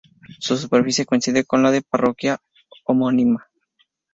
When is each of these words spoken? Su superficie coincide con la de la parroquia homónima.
Su 0.39 0.57
superficie 0.57 1.05
coincide 1.05 1.43
con 1.45 1.61
la 1.61 1.69
de 1.69 1.81
la 1.81 1.85
parroquia 1.87 2.41
homónima. 2.85 3.47